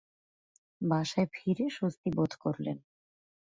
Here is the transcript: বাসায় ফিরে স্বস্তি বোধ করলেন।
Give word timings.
বাসায় 0.81 1.27
ফিরে 1.33 1.65
স্বস্তি 1.69 2.09
বোধ 2.15 2.31
করলেন। 2.39 2.77